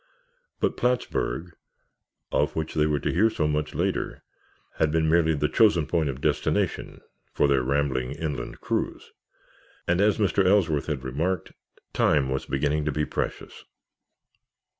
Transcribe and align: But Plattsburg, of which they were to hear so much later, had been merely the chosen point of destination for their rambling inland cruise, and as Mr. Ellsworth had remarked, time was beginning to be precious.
But 0.59 0.77
Plattsburg, 0.77 1.51
of 2.31 2.55
which 2.55 2.73
they 2.73 2.87
were 2.87 2.99
to 3.01 3.13
hear 3.13 3.29
so 3.29 3.47
much 3.47 3.75
later, 3.75 4.23
had 4.77 4.91
been 4.91 5.07
merely 5.07 5.35
the 5.35 5.47
chosen 5.47 5.85
point 5.85 6.09
of 6.09 6.21
destination 6.21 7.01
for 7.35 7.47
their 7.47 7.61
rambling 7.61 8.13
inland 8.13 8.61
cruise, 8.61 9.11
and 9.87 10.01
as 10.01 10.17
Mr. 10.17 10.43
Ellsworth 10.43 10.87
had 10.87 11.03
remarked, 11.03 11.53
time 11.93 12.29
was 12.31 12.47
beginning 12.47 12.83
to 12.85 12.91
be 12.91 13.05
precious. 13.05 13.63